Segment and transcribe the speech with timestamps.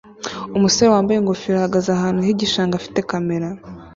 [0.57, 3.47] Umusore wambaye ingofero ahagaze ahantu h'igishanga afite kamera